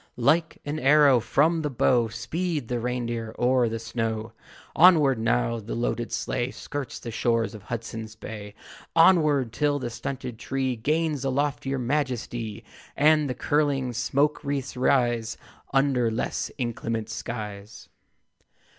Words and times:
Like 0.17 0.57
an 0.65 0.79
arrow 0.79 1.19
from 1.19 1.61
the 1.61 1.69
bow 1.69 2.07
Speed 2.07 2.69
the 2.69 2.79
reindeer 2.79 3.35
o'er 3.37 3.69
the 3.69 3.77
snow. 3.77 4.31
Onward! 4.75 5.19
Now 5.19 5.59
the 5.59 5.75
loaded 5.75 6.11
sleigh 6.11 6.49
Skirts 6.49 6.97
the 6.99 7.11
shores 7.11 7.53
of 7.53 7.61
Hudson's 7.61 8.15
Bay. 8.15 8.55
Onward, 8.95 9.53
till 9.53 9.77
the 9.77 9.91
stunted 9.91 10.39
tree 10.39 10.75
Gains 10.75 11.23
a 11.23 11.29
loftier 11.29 11.77
majesty, 11.77 12.63
And 12.97 13.29
the 13.29 13.35
curling 13.35 13.93
smoke 13.93 14.43
wreaths 14.43 14.75
rise 14.75 15.37
Under 15.71 16.09
less 16.09 16.49
inclement 16.57 17.07
skies. 17.07 17.87